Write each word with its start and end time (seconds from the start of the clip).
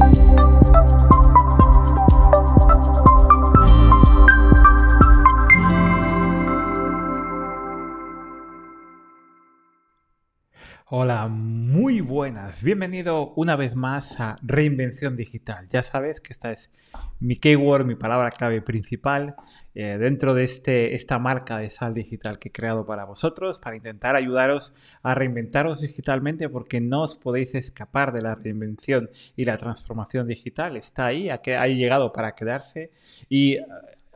Thank 0.00 0.16
you. 3.04 3.09
Hola, 10.92 11.28
muy 11.28 12.00
buenas. 12.00 12.64
Bienvenido 12.64 13.32
una 13.36 13.54
vez 13.54 13.76
más 13.76 14.18
a 14.18 14.36
Reinvención 14.42 15.16
Digital. 15.16 15.68
Ya 15.68 15.84
sabes 15.84 16.20
que 16.20 16.32
esta 16.32 16.50
es 16.50 16.72
mi 17.20 17.36
keyword, 17.36 17.86
mi 17.86 17.94
palabra 17.94 18.32
clave 18.32 18.60
principal 18.60 19.36
eh, 19.76 19.98
dentro 20.00 20.34
de 20.34 20.42
este, 20.42 20.96
esta 20.96 21.20
marca 21.20 21.58
de 21.58 21.70
sal 21.70 21.94
digital 21.94 22.40
que 22.40 22.48
he 22.48 22.52
creado 22.52 22.86
para 22.86 23.04
vosotros, 23.04 23.60
para 23.60 23.76
intentar 23.76 24.16
ayudaros 24.16 24.72
a 25.04 25.14
reinventaros 25.14 25.80
digitalmente 25.80 26.48
porque 26.48 26.80
no 26.80 27.04
os 27.04 27.14
podéis 27.14 27.54
escapar 27.54 28.12
de 28.12 28.22
la 28.22 28.34
reinvención 28.34 29.10
y 29.36 29.44
la 29.44 29.58
transformación 29.58 30.26
digital. 30.26 30.76
Está 30.76 31.06
ahí, 31.06 31.30
ha 31.30 31.66
llegado 31.68 32.12
para 32.12 32.34
quedarse 32.34 32.90
y 33.28 33.58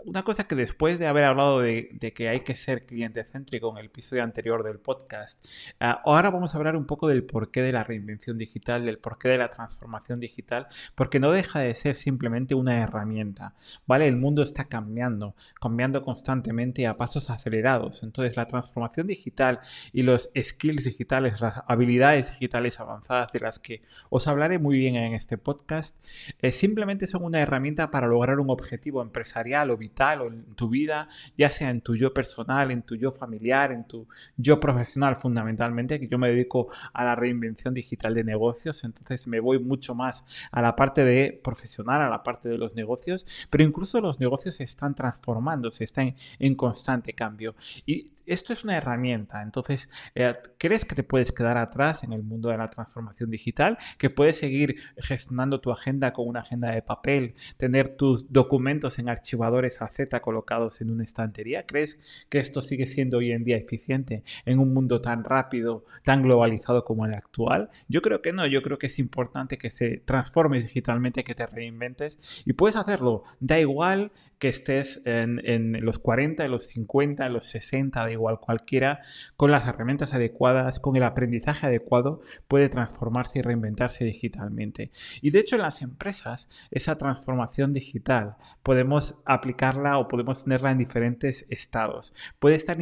una 0.06 0.22
cosa 0.22 0.46
que 0.46 0.54
después 0.54 0.98
de 0.98 1.06
haber 1.06 1.24
hablado 1.24 1.60
de, 1.60 2.12
que 2.14 2.28
hay 2.28 2.40
que 2.40 2.54
ser 2.54 2.84
cliente 2.84 3.24
céntrico 3.24 3.70
en 3.72 3.78
el 3.78 3.86
episodio 3.86 4.22
anterior 4.22 4.62
del 4.62 4.78
podcast, 4.78 5.44
ah, 5.80 6.02
ahora 6.04 6.30
vamos 6.30 6.54
a 6.54 6.58
hablar 6.58 6.76
un 6.76 6.86
poco 6.86 7.08
del 7.08 7.24
porqué 7.24 7.62
de 7.62 7.72
la 7.72 7.84
reinvención 7.84 8.38
digital, 8.38 8.84
del 8.84 8.98
porqué 8.98 9.28
de 9.28 9.38
la 9.38 9.48
transformación 9.48 10.20
digital, 10.20 10.66
porque 10.94 11.20
no 11.20 11.32
deja 11.32 11.60
de 11.60 11.74
ser 11.74 11.96
simplemente 11.96 12.54
una 12.54 12.82
herramienta, 12.82 13.54
¿vale? 13.86 14.06
El 14.06 14.16
mundo 14.16 14.42
está 14.42 14.64
cambiando, 14.64 15.34
cambiando 15.60 16.02
constantemente 16.02 16.86
a 16.86 16.96
pasos 16.96 17.30
acelerados. 17.30 18.02
Entonces, 18.02 18.36
la 18.36 18.46
transformación 18.46 19.06
digital 19.06 19.60
y 19.92 20.02
los 20.02 20.30
skills 20.36 20.84
digitales, 20.84 21.40
las 21.40 21.62
habilidades 21.66 22.30
digitales 22.30 22.78
avanzadas 22.80 23.32
de 23.32 23.40
las 23.40 23.58
que 23.58 23.82
os 24.10 24.28
hablaré 24.28 24.58
muy 24.58 24.78
bien 24.78 24.96
en 24.96 25.14
este 25.14 25.38
podcast, 25.38 25.96
eh, 26.40 26.52
simplemente 26.52 27.06
son 27.06 27.24
una 27.24 27.40
herramienta 27.40 27.90
para 27.90 28.06
lograr 28.06 28.38
un 28.38 28.50
objetivo 28.50 29.02
empresarial 29.02 29.70
o 29.70 29.76
vital 29.76 29.93
o 30.00 30.26
en 30.26 30.54
tu 30.54 30.68
vida, 30.68 31.08
ya 31.38 31.50
sea 31.50 31.70
en 31.70 31.80
tu 31.80 31.94
yo 31.96 32.12
personal, 32.12 32.70
en 32.70 32.82
tu 32.82 32.96
yo 32.96 33.12
familiar, 33.12 33.72
en 33.72 33.84
tu 33.84 34.06
yo 34.36 34.58
profesional 34.58 35.16
fundamentalmente, 35.16 36.00
que 36.00 36.08
yo 36.08 36.18
me 36.18 36.28
dedico 36.28 36.68
a 36.92 37.04
la 37.04 37.14
reinvención 37.14 37.74
digital 37.74 38.14
de 38.14 38.24
negocios, 38.24 38.82
entonces 38.84 39.26
me 39.26 39.40
voy 39.40 39.58
mucho 39.58 39.94
más 39.94 40.24
a 40.50 40.60
la 40.60 40.74
parte 40.74 41.04
de 41.04 41.40
profesional, 41.42 42.02
a 42.02 42.08
la 42.08 42.22
parte 42.22 42.48
de 42.48 42.58
los 42.58 42.74
negocios, 42.74 43.24
pero 43.50 43.64
incluso 43.64 44.00
los 44.00 44.18
negocios 44.18 44.56
se 44.56 44.64
están 44.64 44.94
transformando, 44.94 45.70
se 45.70 45.84
están 45.84 46.14
en 46.38 46.54
constante 46.54 47.12
cambio. 47.12 47.54
Y 47.86 48.10
esto 48.26 48.52
es 48.52 48.64
una 48.64 48.76
herramienta, 48.76 49.42
entonces, 49.42 49.88
eh, 50.14 50.34
¿crees 50.58 50.84
que 50.84 50.94
te 50.94 51.02
puedes 51.02 51.32
quedar 51.32 51.56
atrás 51.56 52.04
en 52.04 52.12
el 52.12 52.22
mundo 52.22 52.48
de 52.48 52.58
la 52.58 52.70
transformación 52.70 53.30
digital? 53.30 53.78
¿Que 53.98 54.10
puedes 54.10 54.38
seguir 54.38 54.76
gestionando 54.98 55.60
tu 55.60 55.70
agenda 55.70 56.12
con 56.12 56.28
una 56.28 56.40
agenda 56.40 56.70
de 56.70 56.82
papel, 56.82 57.34
tener 57.56 57.96
tus 57.96 58.32
documentos 58.32 58.98
en 58.98 59.08
archivadores 59.08 59.80
Z 59.90 60.20
colocados 60.20 60.80
en 60.80 60.90
una 60.90 61.04
estantería? 61.04 61.66
¿Crees 61.66 61.98
que 62.28 62.38
esto 62.38 62.62
sigue 62.62 62.86
siendo 62.86 63.18
hoy 63.18 63.32
en 63.32 63.44
día 63.44 63.56
eficiente 63.56 64.24
en 64.44 64.58
un 64.58 64.72
mundo 64.72 65.00
tan 65.00 65.24
rápido, 65.24 65.84
tan 66.02 66.22
globalizado 66.22 66.84
como 66.84 67.06
el 67.06 67.14
actual? 67.14 67.70
Yo 67.88 68.02
creo 68.02 68.22
que 68.22 68.32
no, 68.32 68.46
yo 68.46 68.62
creo 68.62 68.78
que 68.78 68.86
es 68.86 68.98
importante 68.98 69.58
que 69.58 69.70
se 69.70 69.98
transformes 69.98 70.64
digitalmente, 70.64 71.24
que 71.24 71.34
te 71.34 71.46
reinventes 71.46 72.42
y 72.44 72.52
puedes 72.52 72.76
hacerlo, 72.76 73.22
da 73.40 73.58
igual 73.58 74.12
que 74.38 74.48
estés 74.48 75.00
en, 75.04 75.84
los 75.84 75.98
40, 75.98 76.44
en 76.44 76.50
los 76.50 76.64
50, 76.64 77.26
en 77.26 77.32
los 77.32 77.46
60, 77.46 78.00
da 78.00 78.10
igual 78.14 78.40
cualquiera, 78.40 79.00
con 79.36 79.50
las 79.50 79.66
herramientas 79.66 80.14
adecuadas, 80.14 80.80
con 80.80 80.96
el 80.96 81.02
aprendizaje 81.02 81.66
adecuado, 81.66 82.22
puede 82.48 82.68
transformarse 82.68 83.38
y 83.38 83.42
reinventarse 83.42 84.04
digitalmente. 84.04 84.90
Y 85.20 85.30
de 85.30 85.40
hecho 85.40 85.56
en 85.56 85.62
las 85.62 85.82
empresas, 85.82 86.48
esa 86.70 86.96
transformación 86.96 87.72
digital 87.72 88.36
podemos 88.62 89.20
aplicarla 89.24 89.98
o 89.98 90.08
podemos 90.08 90.44
tenerla 90.44 90.70
en 90.70 90.78
diferentes 90.78 91.46
estados. 91.50 92.14
Puede 92.38 92.56
estar 92.56 92.78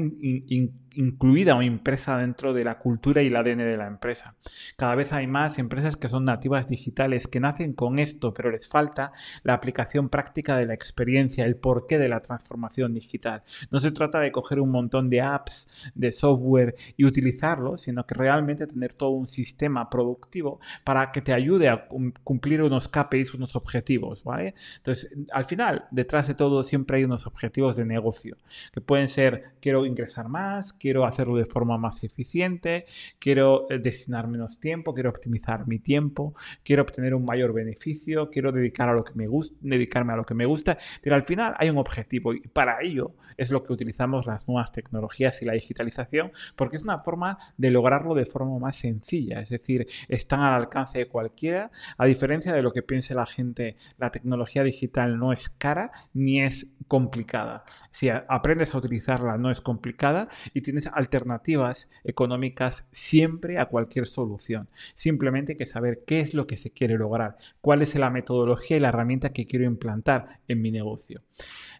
incluida 0.94 1.56
o 1.56 1.62
impresa 1.62 2.16
dentro 2.16 2.52
de 2.52 2.64
la 2.64 2.78
cultura 2.78 3.22
y 3.22 3.28
el 3.28 3.36
ADN 3.36 3.58
de 3.58 3.76
la 3.76 3.86
empresa. 3.86 4.34
Cada 4.76 4.94
vez 4.94 5.12
hay 5.12 5.26
más 5.26 5.58
empresas 5.58 5.96
que 5.96 6.08
son 6.08 6.24
nativas 6.24 6.68
digitales, 6.68 7.28
que 7.28 7.40
nacen 7.40 7.72
con 7.72 7.98
esto, 7.98 8.34
pero 8.34 8.50
les 8.50 8.68
falta 8.68 9.12
la 9.42 9.54
aplicación 9.54 10.08
práctica 10.08 10.56
de 10.56 10.66
la 10.66 10.74
experiencia, 10.74 11.44
el 11.44 11.56
porqué 11.56 11.98
de 11.98 12.08
la 12.08 12.20
transformación 12.20 12.94
digital. 12.94 13.42
No 13.70 13.80
se 13.80 13.92
trata 13.92 14.20
de 14.20 14.32
coger 14.32 14.60
un 14.60 14.70
montón 14.70 15.08
de 15.08 15.20
apps, 15.20 15.66
de 15.94 16.12
software 16.12 16.74
y 16.96 17.04
utilizarlo, 17.04 17.76
sino 17.76 18.06
que 18.06 18.14
realmente 18.14 18.66
tener 18.66 18.94
todo 18.94 19.10
un 19.10 19.26
sistema 19.26 19.88
productivo 19.88 20.60
para 20.84 21.12
que 21.12 21.22
te 21.22 21.32
ayude 21.32 21.68
a 21.68 21.88
cumplir 22.24 22.62
unos 22.62 22.88
KPIs, 22.88 23.34
unos 23.34 23.56
objetivos, 23.56 24.24
¿vale? 24.24 24.54
Entonces, 24.78 25.10
al 25.32 25.44
final, 25.44 25.86
detrás 25.90 26.28
de 26.28 26.34
todo 26.34 26.64
siempre 26.64 26.98
hay 26.98 27.04
unos 27.04 27.26
objetivos 27.26 27.76
de 27.76 27.84
negocio, 27.84 28.36
que 28.72 28.80
pueden 28.80 29.08
ser, 29.08 29.52
quiero 29.60 29.86
ingresar 29.86 30.28
más, 30.28 30.72
quiero 30.82 31.06
hacerlo 31.06 31.36
de 31.36 31.44
forma 31.44 31.78
más 31.78 32.02
eficiente, 32.02 32.86
quiero 33.20 33.70
eh, 33.70 33.78
destinar 33.78 34.26
menos 34.26 34.58
tiempo, 34.58 34.92
quiero 34.92 35.10
optimizar 35.10 35.68
mi 35.68 35.78
tiempo, 35.78 36.34
quiero 36.64 36.82
obtener 36.82 37.14
un 37.14 37.24
mayor 37.24 37.52
beneficio, 37.52 38.30
quiero 38.30 38.50
dedicar 38.50 38.88
a 38.88 38.92
lo 38.92 39.04
que 39.04 39.12
me 39.14 39.28
gusta, 39.28 39.54
dedicarme 39.60 40.12
a 40.12 40.16
lo 40.16 40.24
que 40.24 40.34
me 40.34 40.44
gusta, 40.44 40.76
pero 41.00 41.14
al 41.14 41.22
final 41.22 41.54
hay 41.58 41.70
un 41.70 41.78
objetivo 41.78 42.34
y 42.34 42.40
para 42.40 42.82
ello 42.82 43.14
es 43.36 43.52
lo 43.52 43.62
que 43.62 43.72
utilizamos 43.72 44.26
las 44.26 44.48
nuevas 44.48 44.72
tecnologías 44.72 45.40
y 45.40 45.44
la 45.44 45.52
digitalización, 45.52 46.32
porque 46.56 46.78
es 46.78 46.82
una 46.82 46.98
forma 46.98 47.38
de 47.56 47.70
lograrlo 47.70 48.16
de 48.16 48.26
forma 48.26 48.58
más 48.58 48.74
sencilla, 48.74 49.40
es 49.40 49.50
decir, 49.50 49.86
están 50.08 50.40
al 50.40 50.54
alcance 50.54 50.98
de 50.98 51.06
cualquiera, 51.06 51.70
a 51.96 52.06
diferencia 52.06 52.52
de 52.52 52.62
lo 52.62 52.72
que 52.72 52.82
piense 52.82 53.14
la 53.14 53.26
gente, 53.26 53.76
la 53.98 54.10
tecnología 54.10 54.64
digital 54.64 55.16
no 55.16 55.32
es 55.32 55.48
cara 55.48 55.92
ni 56.12 56.42
es 56.42 56.72
complicada. 56.88 57.62
Si 57.92 58.08
aprendes 58.08 58.74
a 58.74 58.78
utilizarla 58.78 59.38
no 59.38 59.50
es 59.52 59.60
complicada 59.60 60.28
y 60.52 60.71
tienes 60.72 60.90
alternativas 60.92 61.90
económicas 62.02 62.86
siempre 62.90 63.58
a 63.58 63.66
cualquier 63.66 64.06
solución. 64.06 64.68
Simplemente 64.94 65.52
hay 65.52 65.58
que 65.58 65.66
saber 65.66 66.02
qué 66.06 66.20
es 66.20 66.34
lo 66.34 66.46
que 66.46 66.56
se 66.56 66.70
quiere 66.70 66.96
lograr, 66.96 67.36
cuál 67.60 67.82
es 67.82 67.94
la 67.94 68.10
metodología 68.10 68.78
y 68.78 68.80
la 68.80 68.88
herramienta 68.88 69.32
que 69.32 69.46
quiero 69.46 69.66
implantar 69.66 70.40
en 70.48 70.62
mi 70.62 70.70
negocio. 70.70 71.22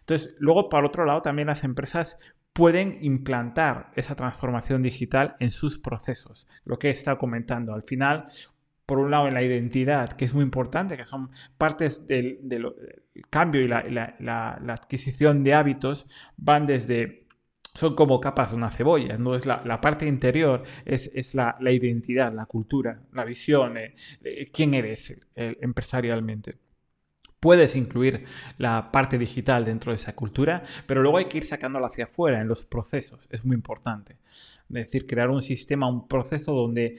Entonces, 0.01 0.35
luego, 0.37 0.69
por 0.69 0.85
otro 0.85 1.05
lado, 1.05 1.21
también 1.21 1.47
las 1.47 1.63
empresas 1.63 2.17
pueden 2.53 2.99
implantar 3.01 3.91
esa 3.95 4.15
transformación 4.15 4.83
digital 4.83 5.35
en 5.39 5.49
sus 5.49 5.79
procesos. 5.79 6.47
Lo 6.65 6.77
que 6.77 6.89
he 6.89 6.91
estado 6.91 7.17
comentando. 7.17 7.73
Al 7.73 7.81
final, 7.81 8.27
por 8.85 8.99
un 8.99 9.11
lado, 9.11 9.27
en 9.27 9.33
la 9.33 9.41
identidad, 9.41 10.13
que 10.13 10.25
es 10.25 10.33
muy 10.33 10.43
importante, 10.43 10.97
que 10.97 11.05
son 11.05 11.31
partes 11.57 12.05
del, 12.05 12.39
cambio 13.29 13.61
y 13.61 13.67
la, 13.67 14.61
adquisición 14.67 15.43
de 15.43 15.53
hábitos, 15.53 16.05
van 16.37 16.67
desde 16.67 17.22
son 17.73 17.95
como 17.95 18.19
capas 18.19 18.51
de 18.51 18.57
una 18.57 18.71
cebolla, 18.71 19.17
¿no? 19.17 19.35
Es 19.35 19.45
la, 19.45 19.81
parte 19.81 20.05
interior, 20.05 20.63
es, 20.85 21.33
la, 21.33 21.57
identidad, 21.71 22.33
la 22.33 22.45
cultura, 22.45 23.01
la 23.13 23.25
visión, 23.25 23.77
eh, 23.77 23.95
eh, 24.23 24.49
quién 24.51 24.73
eres 24.73 25.17
eh, 25.35 25.57
empresarialmente. 25.61 26.57
Puedes 27.39 27.75
incluir 27.75 28.25
la 28.57 28.91
parte 28.91 29.17
digital 29.17 29.65
dentro 29.65 29.91
de 29.91 29.97
esa 29.97 30.15
cultura, 30.15 30.63
pero 30.87 31.01
luego 31.01 31.17
hay 31.17 31.25
que 31.25 31.39
ir 31.39 31.45
sacándola 31.45 31.87
hacia 31.87 32.05
afuera 32.05 32.39
en 32.39 32.47
los 32.47 32.65
procesos, 32.65 33.27
es 33.29 33.43
muy 33.43 33.55
importante. 33.55 34.17
Es 34.69 34.85
decir, 34.85 35.05
crear 35.05 35.29
un 35.29 35.41
sistema, 35.41 35.89
un 35.89 36.07
proceso 36.07 36.53
donde 36.53 36.95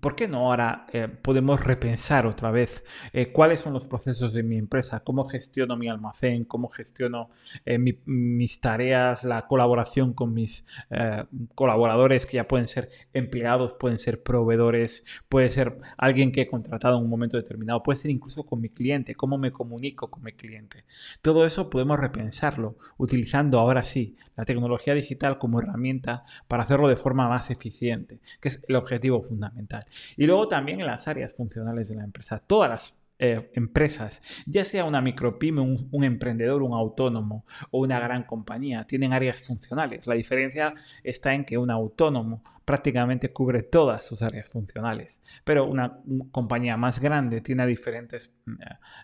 ¿Por 0.00 0.16
qué 0.16 0.26
no 0.26 0.38
ahora 0.38 0.84
eh, 0.92 1.06
podemos 1.06 1.62
repensar 1.62 2.26
otra 2.26 2.50
vez 2.50 2.82
eh, 3.12 3.30
cuáles 3.30 3.60
son 3.60 3.72
los 3.72 3.86
procesos 3.86 4.32
de 4.32 4.42
mi 4.42 4.58
empresa? 4.58 4.98
¿Cómo 5.04 5.24
gestiono 5.24 5.76
mi 5.76 5.86
almacén? 5.86 6.44
¿Cómo 6.44 6.68
gestiono 6.68 7.30
eh, 7.64 7.78
mis 7.78 8.60
tareas? 8.60 9.22
La 9.22 9.46
colaboración 9.46 10.12
con 10.12 10.34
mis 10.34 10.64
colaboradores 11.54 12.26
que 12.26 12.36
ya 12.36 12.48
pueden 12.48 12.66
ser 12.66 12.90
empleados, 13.12 13.74
pueden 13.74 14.00
ser 14.00 14.24
proveedores, 14.24 15.04
puede 15.28 15.50
ser 15.50 15.78
alguien 15.96 16.32
que 16.32 16.42
he 16.42 16.46
contratado 16.48 16.98
en 16.98 17.04
un 17.04 17.10
momento 17.10 17.36
determinado, 17.36 17.84
puede 17.84 18.00
ser 18.00 18.10
incluso 18.10 18.44
con 18.44 18.60
mi 18.60 18.70
cliente, 18.70 19.14
cómo 19.14 19.38
me 19.38 19.52
comunico 19.52 20.10
con 20.10 20.24
mi 20.24 20.32
cliente. 20.32 20.84
Todo 21.22 21.46
eso 21.46 21.70
podemos 21.70 22.00
repensarlo 22.00 22.76
utilizando 22.96 23.60
ahora 23.60 23.84
sí 23.84 24.16
la 24.36 24.44
tecnología 24.44 24.94
digital 24.94 25.38
como 25.38 25.60
herramienta 25.60 26.24
para 26.48 26.64
hacerlo 26.64 26.88
de 26.88 26.96
forma 26.96 27.28
más 27.28 27.50
eficiente, 27.50 28.20
que 28.40 28.48
es 28.48 28.64
el 28.68 28.74
objetivo 28.74 29.22
fundamental. 29.22 29.75
Y 30.16 30.26
luego 30.26 30.48
también 30.48 30.80
en 30.80 30.86
las 30.86 31.08
áreas 31.08 31.32
funcionales 31.34 31.88
de 31.88 31.96
la 31.96 32.04
empresa. 32.04 32.38
Todas 32.38 32.70
las 32.70 32.94
eh, 33.18 33.50
empresas, 33.54 34.20
ya 34.44 34.64
sea 34.64 34.84
una 34.84 35.00
micropyme, 35.00 35.60
un, 35.60 36.04
emprendedor, 36.04 36.62
un 36.62 36.74
autónomo 36.74 37.46
o 37.70 37.80
una 37.80 37.98
gran 37.98 38.24
compañía, 38.24 38.86
tienen 38.86 39.14
áreas 39.14 39.40
funcionales. 39.40 40.06
La 40.06 40.14
diferencia 40.14 40.74
está 41.02 41.32
en 41.32 41.44
que 41.44 41.56
un 41.56 41.70
autónomo 41.70 42.42
prácticamente 42.66 43.32
cubre 43.32 43.62
todas 43.62 44.04
sus 44.04 44.20
áreas 44.20 44.50
funcionales, 44.50 45.22
pero 45.44 45.64
una, 45.64 45.98
compañía 46.30 46.76
más 46.76 47.00
grande 47.00 47.40
tiene 47.40 47.66
diferentes, 47.66 48.30
mm, 48.44 48.54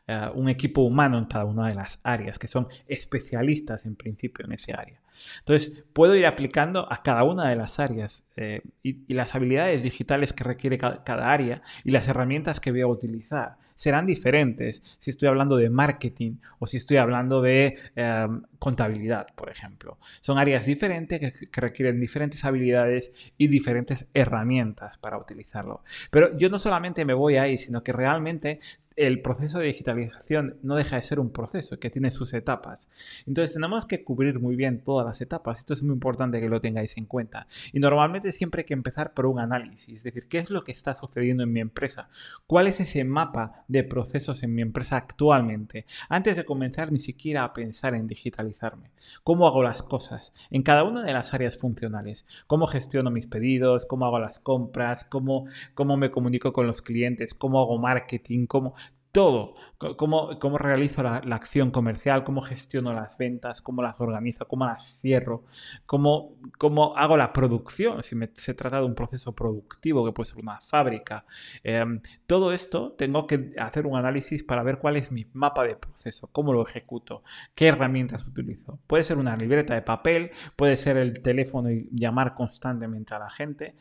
eh, 0.08 0.30
un 0.34 0.48
equipo 0.50 0.82
humano 0.82 1.16
en 1.16 1.24
cada 1.24 1.46
una 1.46 1.68
de 1.68 1.74
las 1.74 1.98
áreas, 2.02 2.38
que 2.38 2.48
son 2.48 2.68
especialistas 2.86 3.86
en 3.86 3.96
principio 3.96 4.44
en 4.44 4.52
ese 4.52 4.74
área. 4.74 5.00
Entonces, 5.40 5.84
puedo 5.92 6.14
ir 6.14 6.26
aplicando 6.26 6.90
a 6.90 7.02
cada 7.02 7.24
una 7.24 7.48
de 7.48 7.56
las 7.56 7.78
áreas 7.78 8.24
eh, 8.36 8.62
y, 8.82 9.12
las 9.12 9.34
habilidades 9.34 9.82
digitales 9.82 10.32
que 10.32 10.44
requiere 10.44 10.78
cada 10.78 11.32
área 11.32 11.62
y 11.84 11.90
las 11.90 12.08
herramientas 12.08 12.60
que 12.60 12.72
voy 12.72 12.80
a 12.80 12.86
utilizar 12.86 13.56
serán 13.74 14.01
diferentes 14.06 14.98
si 14.98 15.10
estoy 15.10 15.28
hablando 15.28 15.56
de 15.56 15.70
marketing 15.70 16.36
o 16.58 16.66
si 16.66 16.76
estoy 16.76 16.96
hablando 16.96 17.42
de 17.42 17.78
em, 17.94 18.42
contabilidad, 18.58 19.26
por 19.34 19.50
ejemplo. 19.50 19.98
Son 20.20 20.38
áreas 20.38 20.66
diferentes 20.66 21.48
que, 21.50 21.60
requieren 21.60 22.00
diferentes 22.00 22.44
habilidades 22.44 23.12
y 23.38 23.48
diferentes 23.48 24.08
herramientas 24.14 24.98
para 24.98 25.18
utilizarlo. 25.18 25.82
Pero 26.10 26.36
yo 26.36 26.48
no 26.48 26.58
solamente 26.58 27.04
me 27.04 27.14
voy 27.14 27.36
ahí, 27.36 27.58
sino 27.58 27.82
que 27.82 27.92
realmente 27.92 28.60
el 28.96 29.22
proceso 29.22 29.58
de 29.58 29.66
digitalización 29.66 30.58
no 30.62 30.76
deja 30.76 30.96
de 30.96 31.02
ser 31.02 31.20
un 31.20 31.30
proceso 31.30 31.78
que 31.78 31.90
tiene 31.90 32.10
sus 32.10 32.32
etapas. 32.34 32.88
Entonces 33.26 33.54
tenemos 33.54 33.86
que 33.86 34.04
cubrir 34.04 34.40
muy 34.40 34.56
bien 34.56 34.82
todas 34.82 35.06
las 35.06 35.20
etapas. 35.20 35.58
Esto 35.58 35.74
es 35.74 35.82
muy 35.82 35.94
importante 35.94 36.40
que 36.40 36.48
lo 36.48 36.60
tengáis 36.60 36.96
en 36.96 37.06
cuenta. 37.06 37.46
Y 37.72 37.80
normalmente 37.80 38.32
siempre 38.32 38.60
hay 38.60 38.66
que 38.66 38.74
empezar 38.74 39.14
por 39.14 39.26
un 39.26 39.38
análisis, 39.38 39.96
es 39.96 40.02
decir, 40.02 40.28
¿qué 40.28 40.38
es 40.38 40.50
lo 40.50 40.62
que 40.62 40.72
está 40.72 40.94
sucediendo 40.94 41.42
en 41.42 41.52
mi 41.52 41.60
empresa? 41.60 42.08
¿Cuál 42.46 42.66
es 42.66 42.80
ese 42.80 43.04
mapa 43.04 43.64
de 43.68 43.84
procesos 43.84 44.42
en 44.42 44.54
mi 44.54 44.62
empresa 44.62 44.96
actualmente? 44.96 45.86
Antes 46.08 46.36
de 46.36 46.44
comenzar 46.44 46.92
ni 46.92 46.98
siquiera 46.98 47.44
a 47.44 47.52
pensar 47.52 47.94
en 47.94 48.06
digitalizarme. 48.06 48.90
¿Cómo 49.24 49.46
hago 49.46 49.62
las 49.62 49.82
cosas 49.82 50.32
en 50.50 50.62
cada 50.62 50.84
una 50.84 51.02
de 51.02 51.12
las 51.12 51.34
áreas 51.34 51.58
funcionales? 51.58 52.26
¿Cómo 52.46 52.66
gestiono 52.66 53.10
mis 53.10 53.26
pedidos? 53.26 53.86
¿Cómo 53.86 54.06
hago 54.06 54.18
las 54.18 54.38
compras? 54.38 55.04
¿Cómo, 55.04 55.46
cómo 55.74 55.96
me 55.96 56.10
comunico 56.10 56.52
con 56.52 56.66
los 56.66 56.82
clientes? 56.82 57.34
¿Cómo 57.34 57.60
hago 57.60 57.78
marketing? 57.78 58.46
¿Cómo 58.46 58.74
todo, 59.12 59.54
cómo, 59.96 60.38
cómo 60.38 60.56
realizo 60.56 61.02
la, 61.02 61.16
acción 61.16 61.70
comercial, 61.70 62.24
cómo 62.24 62.40
gestiono 62.40 62.94
las 62.94 63.18
ventas, 63.18 63.60
cómo 63.60 63.82
las 63.82 64.00
organizo, 64.00 64.48
cómo 64.48 64.64
las 64.64 65.00
cierro, 65.00 65.44
cómo, 65.84 66.36
cómo 66.58 66.96
hago 66.96 67.18
la 67.18 67.32
producción, 67.34 68.02
si 68.02 68.16
se 68.36 68.54
trata 68.54 68.78
de 68.78 68.86
un 68.86 68.94
proceso 68.94 69.34
productivo 69.34 70.04
que 70.06 70.12
puede 70.12 70.30
ser 70.30 70.38
una 70.38 70.60
fábrica. 70.60 71.26
Em, 71.62 72.00
todo 72.26 72.52
esto 72.54 72.92
tengo 72.92 73.26
que 73.26 73.52
hacer 73.58 73.86
un 73.86 73.98
análisis 73.98 74.42
para 74.42 74.62
ver 74.62 74.78
cuál 74.78 74.96
es 74.96 75.12
mi 75.12 75.26
mapa 75.34 75.64
de 75.64 75.76
proceso, 75.76 76.28
cómo 76.32 76.54
lo 76.54 76.66
ejecuto, 76.66 77.22
qué 77.54 77.68
herramientas 77.68 78.26
utilizo. 78.26 78.78
Puede 78.86 79.04
ser 79.04 79.18
una 79.18 79.36
libreta 79.36 79.74
de 79.74 79.82
papel, 79.82 80.30
puede 80.56 80.78
ser 80.78 80.96
el 80.96 81.20
teléfono 81.20 81.70
y 81.70 81.88
llamar 81.92 82.34
constantemente 82.34 83.14
a 83.14 83.18
la 83.18 83.30
gente. 83.30 83.74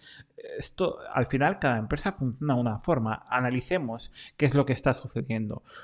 Esto, 0.57 0.98
al 1.13 1.27
final, 1.27 1.60
cada 1.60 1.77
empresa 1.77 2.12
funciona 2.12 2.56
de 2.56 2.62
una 2.62 2.80
forma. 2.80 3.24
Analicemos 3.30 4.12
qué 4.38 4.48
es 4.48 4.56
lo 4.56 4.66
que 4.66 4.74
está 4.74 4.94
sucediendo 4.94 5.20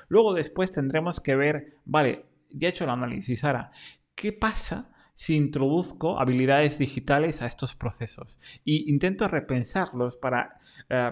Luego 0.08 0.34
después 0.34 0.70
tendremos 0.70 1.20
que 1.20 1.36
ver, 1.36 1.74
vale, 1.84 2.26
ya 2.50 2.68
he 2.68 2.70
hecho 2.70 2.84
el 2.84 2.90
análisis, 2.90 3.44
ahora, 3.44 3.70
¿qué 4.14 4.32
pasa? 4.32 4.90
si 5.18 5.34
introduzco 5.34 6.20
habilidades 6.20 6.78
digitales 6.78 7.42
a 7.42 7.46
estos 7.48 7.74
procesos 7.74 8.38
y 8.64 8.88
intento 8.88 9.26
repensarlos 9.26 10.16
para 10.16 10.60
eh, 10.88 11.10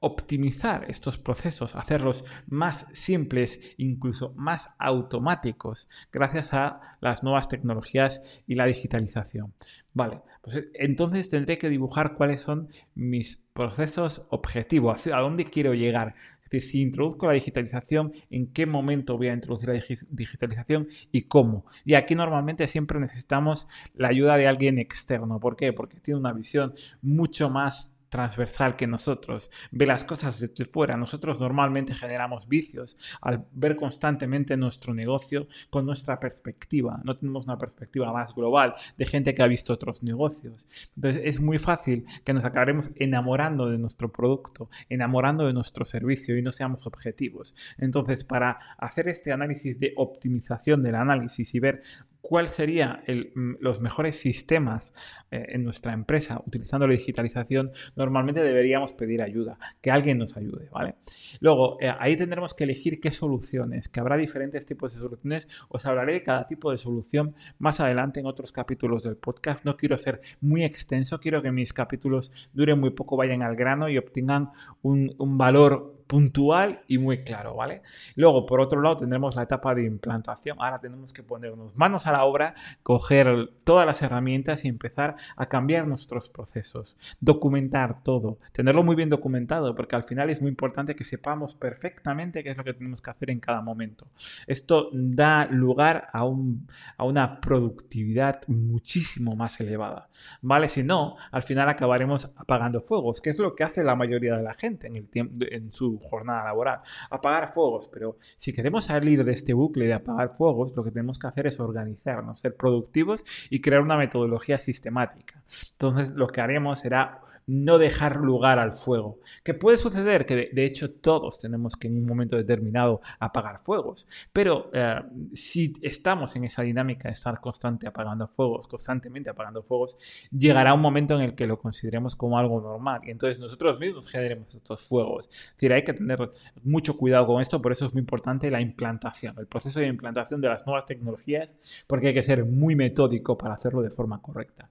optimizar 0.00 0.90
estos 0.90 1.18
procesos, 1.18 1.74
hacerlos 1.74 2.24
más 2.46 2.86
simples, 2.92 3.60
incluso 3.76 4.32
más 4.36 4.70
automáticos, 4.78 5.88
gracias 6.12 6.52
a 6.54 6.98
las 7.00 7.22
nuevas 7.22 7.48
tecnologías 7.48 8.20
y 8.46 8.56
la 8.56 8.66
digitalización. 8.66 9.54
Vale, 9.94 10.22
pues 10.42 10.56
eh, 10.56 10.70
entonces 10.74 11.28
tendré 11.28 11.58
que 11.58 11.70
dibujar 11.70 12.14
cuáles 12.14 12.42
son 12.42 12.68
mis 12.94 13.42
procesos 13.52 14.26
objetivos, 14.30 15.06
a 15.06 15.18
dónde 15.18 15.44
quiero 15.44 15.72
llegar, 15.72 16.14
es 16.46 16.50
decir, 16.50 16.70
si 16.70 16.82
introduzco 16.82 17.26
la 17.26 17.32
digitalización, 17.32 18.12
¿en 18.30 18.52
qué 18.52 18.66
momento 18.66 19.16
voy 19.16 19.28
a 19.28 19.34
introducir 19.34 19.68
la 19.68 19.82
digitalización 20.10 20.88
y 21.12 21.22
cómo? 21.22 21.64
Y 21.84 21.94
aquí 21.94 22.14
normalmente 22.14 22.68
siempre 22.68 23.00
necesitamos 23.00 23.66
la 23.94 24.08
ayuda 24.08 24.36
de 24.36 24.46
alguien 24.46 24.78
externo. 24.78 25.40
¿Por 25.40 25.56
qué? 25.56 25.72
Porque 25.72 26.00
tiene 26.00 26.20
una 26.20 26.32
visión 26.32 26.74
mucho 27.02 27.50
más 27.50 27.95
transversal 28.16 28.76
que 28.76 28.86
nosotros, 28.86 29.50
ve 29.70 29.84
las 29.84 30.04
cosas 30.04 30.40
desde 30.40 30.64
fuera. 30.64 30.96
Nosotros 30.96 31.38
normalmente 31.38 31.92
generamos 31.92 32.48
vicios 32.48 32.96
al 33.20 33.44
ver 33.52 33.76
constantemente 33.76 34.56
nuestro 34.56 34.94
negocio 34.94 35.48
con 35.68 35.84
nuestra 35.84 36.18
perspectiva. 36.18 36.98
No 37.04 37.18
tenemos 37.18 37.44
una 37.44 37.58
perspectiva 37.58 38.10
más 38.14 38.34
global 38.34 38.74
de 38.96 39.04
gente 39.04 39.34
que 39.34 39.42
ha 39.42 39.46
visto 39.46 39.74
otros 39.74 40.02
negocios. 40.02 40.66
Entonces 40.94 41.20
es 41.26 41.40
muy 41.40 41.58
fácil 41.58 42.06
que 42.24 42.32
nos 42.32 42.42
acabaremos 42.42 42.90
enamorando 42.94 43.68
de 43.68 43.76
nuestro 43.76 44.10
producto, 44.10 44.70
enamorando 44.88 45.46
de 45.46 45.52
nuestro 45.52 45.84
servicio 45.84 46.38
y 46.38 46.42
no 46.42 46.52
seamos 46.52 46.86
objetivos. 46.86 47.54
Entonces 47.76 48.24
para 48.24 48.58
hacer 48.78 49.08
este 49.08 49.30
análisis 49.30 49.78
de 49.78 49.92
optimización 49.94 50.82
del 50.82 50.94
análisis 50.94 51.54
y 51.54 51.60
ver 51.60 51.82
cuáles 52.26 52.54
serían 52.54 53.02
mm, 53.06 53.54
los 53.60 53.80
mejores 53.80 54.18
sistemas 54.18 54.92
eh, 55.30 55.46
en 55.50 55.62
nuestra 55.62 55.92
empresa 55.92 56.42
utilizando 56.44 56.88
la 56.88 56.92
digitalización, 56.92 57.70
normalmente 57.94 58.42
deberíamos 58.42 58.94
pedir 58.94 59.22
ayuda, 59.22 59.60
que 59.80 59.92
alguien 59.92 60.18
nos 60.18 60.36
ayude, 60.36 60.68
¿vale? 60.72 60.96
Luego, 61.38 61.80
eh, 61.80 61.92
ahí 62.00 62.16
tendremos 62.16 62.52
que 62.52 62.64
elegir 62.64 62.98
qué 63.00 63.12
soluciones, 63.12 63.88
que 63.88 64.00
habrá 64.00 64.16
diferentes 64.16 64.66
tipos 64.66 64.92
de 64.92 64.98
soluciones. 64.98 65.46
Os 65.68 65.86
hablaré 65.86 66.14
de 66.14 66.24
cada 66.24 66.48
tipo 66.48 66.72
de 66.72 66.78
solución 66.78 67.36
más 67.60 67.78
adelante 67.78 68.18
en 68.18 68.26
otros 68.26 68.50
capítulos 68.50 69.04
del 69.04 69.16
podcast. 69.16 69.64
No 69.64 69.76
quiero 69.76 69.96
ser 69.96 70.20
muy 70.40 70.64
extenso, 70.64 71.20
quiero 71.20 71.42
que 71.42 71.52
mis 71.52 71.72
capítulos 71.72 72.32
duren 72.52 72.80
muy 72.80 72.90
poco, 72.90 73.16
vayan 73.16 73.44
al 73.44 73.54
grano 73.54 73.88
y 73.88 73.98
obtengan 73.98 74.50
un, 74.82 75.14
un 75.18 75.38
valor 75.38 75.95
puntual 76.06 76.82
y 76.86 76.98
muy 76.98 77.24
claro, 77.24 77.54
¿vale? 77.54 77.82
Luego, 78.14 78.46
por 78.46 78.60
otro 78.60 78.80
lado, 78.80 78.98
tendremos 78.98 79.36
la 79.36 79.42
etapa 79.42 79.74
de 79.74 79.84
implantación. 79.84 80.56
Ahora 80.60 80.80
tenemos 80.80 81.12
que 81.12 81.22
ponernos 81.22 81.76
manos 81.76 82.06
a 82.06 82.12
la 82.12 82.24
obra, 82.24 82.54
coger 82.82 83.50
todas 83.64 83.86
las 83.86 84.02
herramientas 84.02 84.64
y 84.64 84.68
empezar 84.68 85.16
a 85.36 85.46
cambiar 85.46 85.86
nuestros 85.86 86.28
procesos, 86.30 86.96
documentar 87.20 88.02
todo, 88.02 88.38
tenerlo 88.52 88.82
muy 88.82 88.96
bien 88.96 89.08
documentado, 89.08 89.74
porque 89.74 89.96
al 89.96 90.04
final 90.04 90.30
es 90.30 90.40
muy 90.40 90.50
importante 90.50 90.94
que 90.94 91.04
sepamos 91.04 91.54
perfectamente 91.54 92.42
qué 92.42 92.50
es 92.50 92.56
lo 92.56 92.64
que 92.64 92.74
tenemos 92.74 93.02
que 93.02 93.10
hacer 93.10 93.30
en 93.30 93.40
cada 93.40 93.60
momento. 93.60 94.06
Esto 94.46 94.90
da 94.92 95.46
lugar 95.46 96.08
a, 96.12 96.20
a 96.20 97.04
una 97.04 97.40
productividad 97.40 98.42
muchísimo 98.46 99.34
más 99.34 99.60
elevada, 99.60 100.08
¿vale? 100.40 100.68
Si 100.68 100.82
no, 100.82 101.16
al 101.30 101.42
final 101.42 101.68
acabaremos 101.68 102.30
apagando 102.36 102.80
fuegos, 102.80 103.20
que 103.20 103.30
es 103.30 103.38
lo 103.38 103.54
que 103.54 103.64
hace 103.64 103.82
la 103.82 103.96
mayoría 103.96 104.36
de 104.36 104.42
la 104.42 104.54
gente 104.54 104.86
en, 104.86 104.96
el 104.96 105.08
tiempo, 105.08 105.34
en 105.50 105.72
su 105.72 105.95
jornada 105.98 106.44
laboral. 106.44 106.80
Apagar 107.10 107.52
fuegos, 107.52 107.88
pero 107.92 108.16
si 108.36 108.52
queremos 108.52 108.84
salir 108.84 109.24
de 109.24 109.32
este 109.32 109.52
bucle 109.52 109.86
de 109.86 109.94
apagar 109.94 110.36
fuegos, 110.36 110.74
lo 110.76 110.84
que 110.84 110.90
tenemos 110.90 111.18
que 111.18 111.26
hacer 111.26 111.46
es 111.46 111.60
organizarnos, 111.60 112.40
ser 112.40 112.56
productivos 112.56 113.24
y 113.50 113.60
crear 113.60 113.82
una 113.82 113.96
metodología 113.96 114.58
sistemática. 114.58 115.42
Entonces, 115.72 116.10
lo 116.10 116.28
que 116.28 116.40
haremos 116.40 116.80
será 116.80 117.20
no 117.46 117.78
dejar 117.78 118.16
lugar 118.16 118.58
al 118.58 118.72
fuego. 118.72 119.20
Que 119.44 119.54
puede 119.54 119.78
suceder 119.78 120.26
que 120.26 120.50
de, 120.52 120.64
hecho 120.64 120.92
todos 120.92 121.40
tenemos 121.40 121.76
que 121.76 121.88
en 121.88 121.96
un 121.96 122.06
momento 122.06 122.36
determinado 122.36 123.00
apagar 123.20 123.60
fuegos, 123.60 124.06
pero 124.32 124.70
eh, 124.72 125.00
si 125.34 125.72
estamos 125.82 126.34
en 126.36 126.44
esa 126.44 126.62
dinámica 126.62 127.08
de 127.08 127.12
estar 127.12 127.40
constante 127.40 127.86
apagando 127.86 128.26
fuegos, 128.26 128.66
constantemente 128.66 129.30
apagando 129.30 129.62
fuegos, 129.62 129.96
llegará 130.30 130.74
un 130.74 130.80
momento 130.80 131.14
en 131.14 131.22
el 131.22 131.34
que 131.34 131.46
lo 131.46 131.58
consideremos 131.58 132.16
como 132.16 132.38
algo 132.38 132.60
normal 132.60 133.00
y 133.04 133.10
entonces 133.10 133.38
nosotros 133.38 133.78
mismos 133.78 134.08
generemos 134.08 134.54
estos 134.54 134.82
fuegos. 134.82 135.28
Es 135.30 135.52
decir, 135.52 135.72
hay 135.72 135.84
que 135.84 135.92
tener 135.92 136.30
mucho 136.64 136.96
cuidado 136.96 137.26
con 137.26 137.40
esto, 137.40 137.62
por 137.62 137.72
eso 137.72 137.86
es 137.86 137.92
muy 137.92 138.00
importante 138.00 138.50
la 138.50 138.60
implantación, 138.60 139.36
el 139.38 139.46
proceso 139.46 139.80
de 139.80 139.86
implantación 139.86 140.40
de 140.40 140.48
las 140.48 140.66
nuevas 140.66 140.86
tecnologías, 140.86 141.56
porque 141.86 142.08
hay 142.08 142.14
que 142.14 142.22
ser 142.22 142.44
muy 142.44 142.74
metódico 142.74 143.38
para 143.38 143.54
hacerlo 143.54 143.82
de 143.82 143.90
forma 143.90 144.20
correcta. 144.20 144.68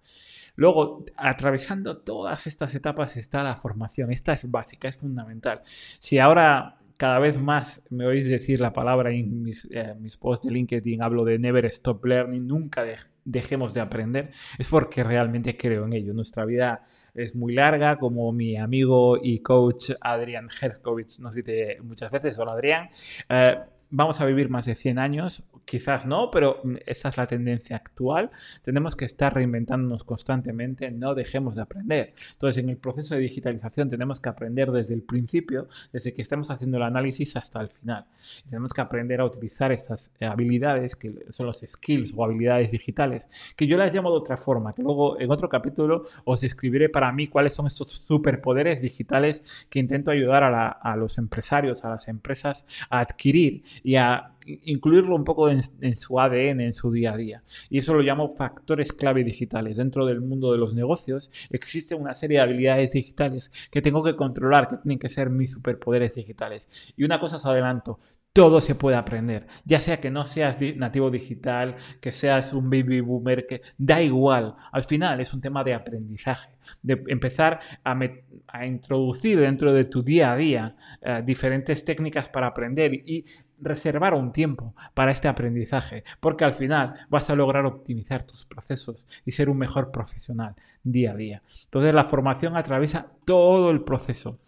Luego, 0.55 1.03
atravesando 1.17 1.97
todas 1.97 2.47
estas 2.47 2.74
etapas 2.75 3.17
está 3.17 3.43
la 3.43 3.55
formación. 3.55 4.12
Esta 4.12 4.33
es 4.33 4.50
básica, 4.50 4.88
es 4.88 4.95
fundamental. 4.95 5.62
Si 6.00 6.19
ahora 6.19 6.77
cada 6.97 7.19
vez 7.19 7.39
más 7.39 7.81
me 7.89 8.05
oís 8.05 8.27
decir 8.27 8.62
la 8.62 8.71
palabra 8.71 9.12
en 9.12 9.43
mis, 9.43 9.67
eh, 9.71 9.95
mis 10.00 10.17
posts 10.17 10.47
de 10.47 10.53
LinkedIn, 10.53 11.01
hablo 11.01 11.25
de 11.25 11.38
never 11.38 11.65
stop 11.65 12.05
learning, 12.05 12.47
nunca 12.47 12.85
dejemos 13.25 13.74
de 13.74 13.81
aprender, 13.81 14.31
es 14.57 14.67
porque 14.69 15.03
realmente 15.03 15.57
creo 15.57 15.85
en 15.85 15.93
ello. 15.93 16.13
Nuestra 16.13 16.45
vida 16.45 16.83
es 17.13 17.35
muy 17.35 17.53
larga, 17.53 17.97
como 17.97 18.31
mi 18.31 18.55
amigo 18.55 19.17
y 19.21 19.39
coach 19.39 19.91
Adrián 20.00 20.47
Herzkovich 20.50 21.19
nos 21.19 21.35
dice 21.35 21.77
muchas 21.83 22.12
veces, 22.12 22.38
hola 22.39 22.53
Adrián, 22.53 22.89
eh, 23.27 23.57
vamos 23.89 24.21
a 24.21 24.25
vivir 24.25 24.50
más 24.50 24.65
de 24.65 24.75
100 24.75 25.00
años, 25.00 25.43
quizás 25.65 26.05
no, 26.05 26.31
pero 26.31 26.62
esa 26.86 27.10
es 27.10 27.17
la 27.17 27.27
tendencia 27.27 27.75
actual. 27.75 28.31
Tenemos 28.63 28.95
que 28.95 29.05
estar 29.05 29.34
reinventándonos 29.34 30.03
constantemente, 30.03 30.89
no 30.91 31.15
dejemos 31.15 31.55
de 31.55 31.63
aprender. 31.63 32.13
Entonces, 32.34 32.63
en 32.63 32.69
el 32.69 32.77
proceso 32.77 33.15
de 33.15 33.22
digitalización 33.22 33.89
tenemos 33.89 34.19
que 34.19 34.29
aprender 34.29 34.72
desde 34.72 34.93
el 34.93 35.01
principio, 35.01 35.67
desde 35.91 36.13
que 36.13 36.22
estamos 36.22 36.50
haciendo 36.51 36.77
el 36.77 36.84
análisis 36.84 37.36
hasta 37.36 37.62
el 37.62 37.69
final. 37.69 38.05
tenemos 38.48 38.72
que 38.74 38.81
aprender 38.81 39.19
a 39.19 39.25
utilizar 39.25 39.72
estas 39.72 40.12
habilidades, 40.22 40.95
que 40.95 41.25
son 41.31 41.48
los 41.48 41.60
skills 41.65 42.13
o 42.15 42.24
habilidades 42.24 42.72
digitales, 42.72 43.27
que 43.55 43.67
yo 43.67 43.77
las 43.77 43.93
llamo 43.93 44.12
de 44.12 44.17
otra 44.17 44.38
forma, 44.38 44.74
que 44.74 44.84
luego 44.84 45.19
en 45.19 45.31
otro 45.31 45.50
capítulo 45.50 46.03
os 46.25 46.41
describiré 46.41 46.89
para 46.89 47.12
mí 47.12 47.27
cuáles 47.27 47.53
son 47.53 47.67
estos 47.67 47.91
superpoderes 47.91 48.81
digitales 48.81 49.65
que 49.69 49.79
intento 49.79 50.12
ayudar 50.12 50.43
a 50.43 50.95
los 50.95 51.17
empresarios, 51.17 51.84
a 51.84 51.89
las 51.89 52.07
empresas 52.07 52.65
a 52.89 53.00
adquirir 53.00 53.63
y 53.84 53.95
a 53.95 54.35
incluirlo 54.46 55.16
un 55.16 55.24
poco 55.24 55.50
en, 55.50 55.64
su 55.96 56.20
ADN, 56.20 56.62
en 56.62 56.74
su 56.74 56.92
día 56.92 57.14
a 57.14 57.18
día. 57.18 57.44
Y 57.70 57.80
eso 57.80 57.94
lo 57.94 58.02
llamo 58.02 58.36
factores 58.36 58.94
clave 58.94 59.24
digitales. 59.24 59.78
Dentro 59.78 60.06
del 60.06 60.22
mundo 60.22 60.52
de 60.52 60.58
los 60.58 60.74
negocios 60.74 61.32
existe 61.50 61.96
una 61.96 62.16
serie 62.16 62.38
de 62.38 62.44
habilidades 62.44 62.92
digitales 62.92 63.52
que 63.72 63.82
tengo 63.82 64.04
que 64.04 64.16
controlar, 64.16 64.68
que 64.68 64.78
tienen 64.78 65.00
que 65.00 65.10
ser 65.10 65.30
mis 65.30 65.52
superpoderes 65.52 66.16
digitales. 66.16 66.70
Y 66.96 67.04
una 67.04 67.20
cosa 67.20 67.38
os 67.38 67.46
adelanto, 67.46 68.00
todo 68.36 68.60
se 68.60 68.75
puede 68.75 68.98
aprender. 68.98 69.48
Ya 69.64 69.80
sea 69.80 70.02
que 70.02 70.12
no 70.12 70.25
seas 70.25 70.58
nativo 70.75 71.10
digital, 71.10 71.78
que 72.02 72.12
seas 72.12 72.52
un 72.52 72.70
baby 72.70 73.00
boomer, 73.00 73.48
que 73.48 73.62
da 73.78 74.02
igual. 74.02 74.56
Al 74.74 74.84
final 74.84 75.22
es 75.22 75.34
un 75.34 75.40
tema 75.40 75.64
de 75.64 75.74
aprendizaje, 75.74 76.50
de 76.84 77.02
empezar 77.08 77.62
a, 77.82 78.66
introducir 78.66 79.40
dentro 79.40 79.72
de 79.72 79.86
tu 79.86 80.04
día 80.04 80.34
a 80.34 80.36
día 80.36 80.75
eh, 81.02 81.24
diferentes 81.25 81.86
técnicas 81.86 82.28
para 82.28 82.48
aprender 82.48 82.94
y 82.94 83.24
reservar 83.59 84.13
un 84.13 84.31
tiempo 84.31 84.75
para 84.93 85.12
este 85.12 85.27
aprendizaje, 85.27 86.03
porque 86.19 86.45
al 86.45 86.53
final 86.53 86.95
vas 87.09 87.29
a 87.29 87.35
lograr 87.35 87.65
optimizar 87.65 88.24
tus 88.24 88.45
procesos 88.45 89.05
y 89.25 89.31
ser 89.31 89.50
un 89.50 89.57
mejor 89.57 89.91
profesional 89.91 90.55
día 90.83 91.12
a 91.12 91.15
día. 91.15 91.41
Entonces 91.65 91.93
la 91.93 92.03
formación 92.03 92.55
atraviesa 92.55 93.07
todo 93.25 93.71
el 93.71 93.83
proceso 93.83 94.39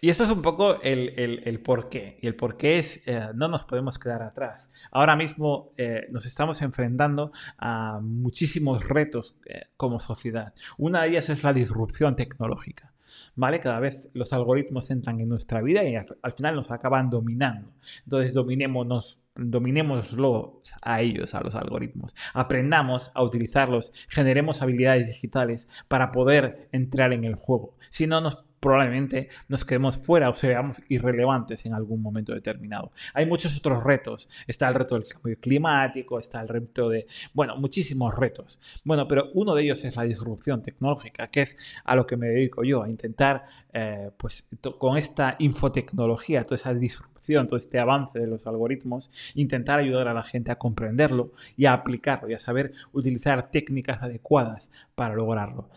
y 0.00 0.10
esto 0.10 0.24
es 0.24 0.30
un 0.30 0.42
poco 0.42 0.80
el, 0.82 1.40
el, 1.44 1.60
por 1.60 1.88
qué. 1.88 2.18
Y 2.20 2.26
el 2.26 2.34
por 2.34 2.56
qué 2.56 2.78
es, 2.78 3.00
eh, 3.06 3.28
no 3.34 3.48
nos 3.48 3.64
podemos 3.64 3.98
quedar 3.98 4.22
atrás. 4.22 4.70
Ahora 4.90 5.16
mismo 5.16 5.72
eh, 5.76 6.06
nos 6.10 6.26
estamos 6.26 6.62
enfrentando 6.62 7.32
a 7.58 8.00
muchísimos 8.02 8.88
retos 8.88 9.34
eh, 9.46 9.66
como 9.76 10.00
sociedad. 10.00 10.54
Una 10.78 11.02
de 11.02 11.10
ellas 11.10 11.28
es 11.28 11.42
la 11.42 11.52
disrupción 11.52 12.16
tecnológica. 12.16 12.89
¿Vale? 13.34 13.60
Cada 13.60 13.80
vez 13.80 14.10
los 14.14 14.32
algoritmos 14.32 14.90
entran 14.90 15.20
en 15.20 15.28
nuestra 15.28 15.62
vida 15.62 15.84
y 15.84 15.94
al, 15.96 16.32
final 16.32 16.56
nos 16.56 16.70
acaban 16.70 17.10
dominando. 17.10 17.72
Entonces 18.04 18.32
dominémonos 18.32 19.18
dominémoslo 19.36 20.60
a 20.82 21.00
ellos, 21.00 21.34
a 21.34 21.40
los 21.40 21.54
algoritmos. 21.54 22.14
Aprendamos 22.34 23.10
a 23.14 23.22
utilizarlos, 23.22 23.92
generemos 24.08 24.60
habilidades 24.60 25.06
digitales 25.06 25.68
para 25.88 26.12
poder 26.12 26.68
entrar 26.72 27.12
en 27.12 27.24
el 27.24 27.36
juego. 27.36 27.76
Si 27.90 28.06
no, 28.06 28.20
nos 28.20 28.44
probablemente 28.60 29.30
nos 29.48 29.64
quedemos 29.64 29.96
fuera 29.96 30.28
o 30.28 30.34
seamos 30.34 30.80
irrelevantes 30.88 31.64
en 31.66 31.74
algún 31.74 32.02
momento 32.02 32.34
determinado. 32.34 32.92
Hay 33.14 33.26
muchos 33.26 33.56
otros 33.56 33.82
retos. 33.82 34.28
Está 34.46 34.68
el 34.68 34.74
reto 34.74 34.96
del 34.96 35.08
cambio 35.08 35.38
climático, 35.40 36.18
está 36.18 36.40
el 36.42 36.48
reto 36.48 36.90
de, 36.90 37.06
bueno, 37.32 37.56
muchísimos 37.56 38.14
retos. 38.14 38.58
Bueno, 38.84 39.08
pero 39.08 39.30
uno 39.34 39.54
de 39.54 39.62
ellos 39.62 39.82
es 39.84 39.96
la 39.96 40.04
disrupción 40.04 40.62
tecnológica, 40.62 41.28
que 41.28 41.42
es 41.42 41.56
a 41.84 41.96
lo 41.96 42.06
que 42.06 42.16
me 42.16 42.28
dedico 42.28 42.62
yo, 42.62 42.82
a 42.82 42.90
intentar, 42.90 43.44
eh, 43.72 44.10
pues, 44.16 44.48
con 44.78 44.98
esta 44.98 45.36
infotecnología, 45.38 46.44
toda 46.44 46.56
esa 46.56 46.74
disrupción, 46.74 47.46
todo 47.46 47.58
este 47.58 47.78
avance 47.78 48.18
de 48.18 48.26
los 48.26 48.46
algoritmos, 48.46 49.10
intentar 49.34 49.78
ayudar 49.78 50.08
a 50.08 50.14
la 50.14 50.22
gente 50.22 50.50
a 50.50 50.56
comprenderlo 50.56 51.32
y 51.56 51.64
a 51.66 51.72
aplicarlo 51.72 52.28
y 52.28 52.34
a 52.34 52.38
saber 52.38 52.72
utilizar 52.92 53.50
técnicas 53.50 54.02
adecuadas 54.02 54.70
para 54.94 55.14
lograrlo 55.14 55.70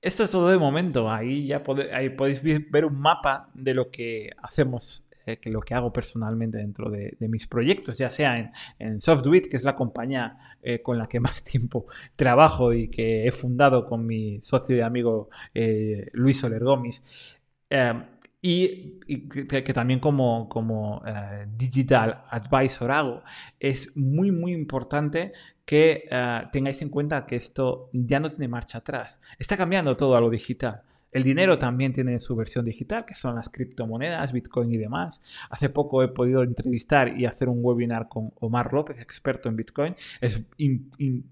esto 0.00 0.24
es 0.24 0.30
todo 0.30 0.48
de 0.48 0.58
momento. 0.58 1.10
Ahí 1.10 1.46
ya 1.46 1.62
podéis 1.62 2.42
ver 2.42 2.84
un 2.84 3.00
mapa 3.00 3.50
de 3.54 3.74
lo 3.74 3.90
que 3.90 4.30
hacemos, 4.42 5.06
eh, 5.26 5.38
que 5.38 5.50
lo 5.50 5.60
que 5.60 5.74
hago 5.74 5.92
personalmente 5.92 6.58
dentro 6.58 6.90
de, 6.90 7.16
mis 7.20 7.46
proyectos, 7.46 7.98
ya 7.98 8.10
sea 8.10 8.38
en, 8.38 8.50
en 8.78 9.00
que 9.00 9.56
es 9.56 9.62
la 9.64 9.76
compañía 9.76 10.38
eh, 10.62 10.82
con 10.82 10.98
la 10.98 11.06
que 11.06 11.20
más 11.28 11.44
tiempo 11.44 11.86
trabajo 12.16 12.72
y 12.72 12.88
que 12.88 13.26
he 13.26 13.32
fundado 13.32 13.86
con 13.86 14.06
mi 14.06 14.40
socio 14.42 14.76
y 14.76 14.80
amigo 14.80 15.28
eh, 15.54 16.08
Luis 16.12 16.40
Soler 16.40 16.62
Gómez. 16.64 17.02
Y, 18.40 19.00
que, 19.28 19.72
también 19.72 19.98
como, 19.98 20.48
como 20.48 21.02
digital 21.56 22.24
advisor 22.30 22.90
hago, 22.92 23.22
es 23.58 23.96
muy, 23.96 24.30
muy 24.30 24.52
importante 24.52 25.32
que 25.68 26.08
eh, 26.10 26.42
tengáis 26.50 26.80
en 26.80 26.88
cuenta 26.88 27.26
que 27.26 27.36
esto 27.36 27.90
ya 27.92 28.18
no 28.20 28.30
tiene 28.30 28.48
marcha 28.48 28.78
atrás. 28.78 29.20
Está 29.38 29.54
cambiando 29.54 29.94
todo 29.98 30.16
a 30.16 30.20
lo 30.20 30.30
digital. 30.30 30.80
El 31.10 31.22
dinero 31.22 31.58
también 31.58 31.92
tiene 31.92 32.20
su 32.20 32.36
versión 32.36 32.64
digital, 32.64 33.04
que 33.04 33.14
son 33.14 33.34
las 33.34 33.48
criptomonedas, 33.48 34.32
Bitcoin 34.32 34.70
y 34.72 34.76
demás. 34.76 35.20
Hace 35.50 35.70
poco 35.70 36.02
he 36.02 36.08
podido 36.08 36.42
entrevistar 36.42 37.18
y 37.18 37.24
hacer 37.24 37.48
un 37.48 37.60
webinar 37.62 38.08
con 38.08 38.32
Omar 38.40 38.72
López, 38.72 38.98
experto 39.00 39.48
en 39.48 39.56
Bitcoin. 39.56 39.94
Es 40.20 40.42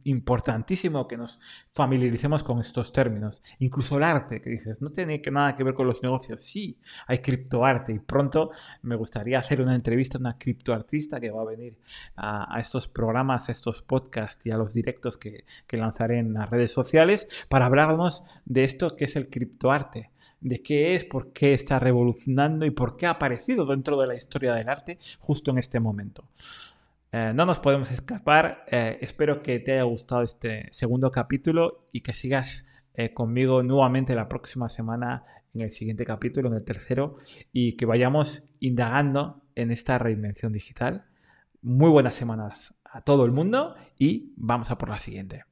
importantísimo 0.05 1.07
que 1.07 1.17
nos 1.17 1.39
familiaricemos 1.73 2.43
con 2.43 2.61
estos 2.61 2.93
términos. 2.93 3.43
Incluso 3.59 3.99
el 3.99 4.05
arte, 4.05 4.41
que 4.41 4.51
dices, 4.51 4.81
no 4.81 4.91
tiene 4.91 5.21
nada 5.31 5.57
que 5.57 5.65
ver 5.65 5.75
con 5.75 5.87
los 5.87 6.03
negocios. 6.03 6.43
Sí, 6.43 6.79
hay 7.07 7.19
criptoarte 7.19 7.93
y 7.93 7.99
pronto 7.99 8.51
me 8.83 8.97
gustaría 8.97 9.39
hacer 9.39 9.61
una 9.61 9.75
entrevista 9.75 10.17
a 10.17 10.21
una 10.21 10.39
criptoartista 10.39 11.21
que 11.21 11.31
va 11.31 11.43
a 11.43 11.47
venir 11.47 11.77
a, 12.17 12.59
estos 12.61 12.89
programas, 12.89 13.49
a 13.49 13.53
estos 13.53 13.83
podcasts 13.83 14.47
y 14.47 14.51
a 14.51 14.57
los 14.57 14.73
directos 14.73 15.19
que, 15.19 15.45
que 15.67 15.77
lanzaré 15.77 16.19
en 16.19 16.33
las 16.33 16.49
redes 16.49 16.73
sociales 16.73 17.29
para 17.49 17.67
hablarnos 17.67 18.25
de 18.45 18.65
esto 18.65 18.97
que 18.97 19.05
es 19.05 19.17
el 19.17 19.29
criptoarte 19.67 20.11
de 20.41 20.63
qué 20.63 20.95
es, 20.95 21.05
por 21.05 21.33
qué 21.33 21.55
está 21.55 21.79
revolucionando 21.79 22.67
y 22.67 22.71
por 22.71 22.97
qué 22.97 23.07
ha 23.07 23.11
aparecido 23.11 23.67
dentro 23.67 24.01
de 24.01 24.07
la 24.07 24.15
historia 24.15 24.55
del 24.55 24.69
arte 24.69 24.99
justo 25.19 25.51
en 25.51 25.59
este 25.59 25.81
momento. 25.81 26.29
Eh, 27.11 27.33
no 27.35 27.47
nos 27.47 27.59
podemos 27.59 27.91
escapar. 27.91 28.65
Eh, 28.71 28.99
espero 29.01 29.43
que 29.43 29.59
te 29.59 29.73
haya 29.73 29.83
gustado 29.85 30.23
este 30.23 30.69
segundo 30.73 31.11
capítulo 31.11 31.89
y 31.93 32.01
que 32.01 32.13
sigas 32.13 32.67
eh, 32.95 33.13
conmigo 33.13 33.63
nuevamente 33.63 34.15
la 34.15 34.29
próxima 34.29 34.69
semana 34.69 35.25
en 35.55 35.63
el 35.63 35.71
siguiente 35.71 36.05
capítulo, 36.05 36.49
en 36.49 36.55
el 36.55 36.65
tercero, 36.65 37.17
y 37.53 37.73
que 37.73 37.87
vayamos 37.87 38.45
indagando 38.61 39.43
en 39.55 39.71
esta 39.71 39.99
reinvención 39.99 40.53
digital. 40.53 41.07
Muy 41.63 41.91
buenas 41.91 42.15
semanas 42.15 42.75
a 42.85 43.01
todo 43.01 43.25
el 43.25 43.33
mundo 43.33 43.75
y 43.99 44.33
vamos 44.37 44.71
a 44.71 44.79
por 44.79 44.91
la 44.91 44.99
siguiente. 44.99 45.45